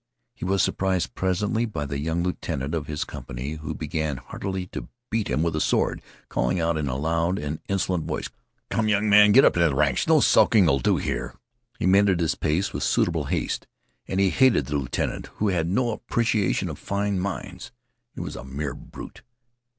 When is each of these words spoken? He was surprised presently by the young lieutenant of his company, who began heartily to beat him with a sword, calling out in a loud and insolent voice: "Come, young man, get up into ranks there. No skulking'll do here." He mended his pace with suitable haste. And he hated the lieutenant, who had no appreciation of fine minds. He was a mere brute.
He 0.33 0.43
was 0.45 0.63
surprised 0.63 1.13
presently 1.13 1.67
by 1.67 1.85
the 1.85 1.99
young 1.99 2.23
lieutenant 2.23 2.73
of 2.73 2.87
his 2.87 3.03
company, 3.03 3.51
who 3.57 3.75
began 3.75 4.17
heartily 4.17 4.65
to 4.71 4.87
beat 5.11 5.27
him 5.27 5.43
with 5.43 5.55
a 5.55 5.61
sword, 5.61 6.01
calling 6.27 6.59
out 6.59 6.75
in 6.75 6.87
a 6.87 6.95
loud 6.97 7.37
and 7.37 7.59
insolent 7.67 8.05
voice: 8.05 8.27
"Come, 8.71 8.87
young 8.87 9.07
man, 9.11 9.31
get 9.31 9.45
up 9.45 9.55
into 9.55 9.75
ranks 9.75 10.05
there. 10.05 10.15
No 10.15 10.19
skulking'll 10.21 10.79
do 10.81 10.97
here." 10.97 11.35
He 11.77 11.85
mended 11.85 12.19
his 12.19 12.33
pace 12.33 12.73
with 12.73 12.81
suitable 12.81 13.25
haste. 13.25 13.67
And 14.07 14.19
he 14.19 14.31
hated 14.31 14.65
the 14.65 14.77
lieutenant, 14.77 15.27
who 15.35 15.49
had 15.49 15.67
no 15.69 15.91
appreciation 15.91 16.67
of 16.67 16.79
fine 16.79 17.19
minds. 17.19 17.69
He 18.15 18.21
was 18.21 18.35
a 18.35 18.43
mere 18.43 18.73
brute. 18.73 19.21